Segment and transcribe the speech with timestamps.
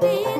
[0.00, 0.35] be